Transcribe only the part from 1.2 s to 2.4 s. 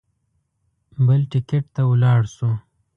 ټکټ ته ولاړ